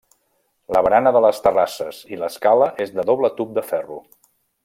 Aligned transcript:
La 0.75 0.79
barana 0.87 1.11
de 1.17 1.21
les 1.25 1.41
terrasses 1.47 1.99
i 2.15 2.19
l'escala 2.21 2.71
és 2.87 2.97
de 2.97 3.07
doble 3.13 3.33
tub 3.43 3.55
de 3.59 3.67
ferro. 3.71 4.01